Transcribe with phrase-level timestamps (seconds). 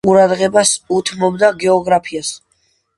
[0.03, 0.71] დიდ ყურადღებას
[1.01, 2.37] უთმობდა გეოგრაფიას.